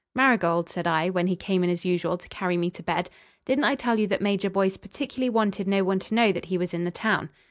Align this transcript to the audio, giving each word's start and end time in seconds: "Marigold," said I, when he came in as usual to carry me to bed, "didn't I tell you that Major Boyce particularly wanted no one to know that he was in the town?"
"Marigold," 0.15 0.67
said 0.67 0.87
I, 0.87 1.11
when 1.11 1.27
he 1.27 1.35
came 1.35 1.63
in 1.63 1.69
as 1.69 1.85
usual 1.85 2.17
to 2.17 2.27
carry 2.29 2.57
me 2.57 2.71
to 2.71 2.81
bed, 2.81 3.07
"didn't 3.45 3.65
I 3.65 3.75
tell 3.75 3.99
you 3.99 4.07
that 4.07 4.19
Major 4.19 4.49
Boyce 4.49 4.75
particularly 4.77 5.29
wanted 5.29 5.67
no 5.67 5.83
one 5.83 5.99
to 5.99 6.15
know 6.15 6.31
that 6.31 6.45
he 6.45 6.57
was 6.57 6.73
in 6.73 6.85
the 6.85 6.89
town?" 6.89 7.29